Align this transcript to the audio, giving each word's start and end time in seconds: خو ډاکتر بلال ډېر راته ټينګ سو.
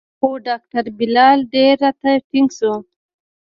خو 0.19 0.29
ډاکتر 0.47 0.85
بلال 0.99 1.37
ډېر 1.53 1.75
راته 1.83 2.09
ټينګ 2.29 2.49
سو. 2.59 2.73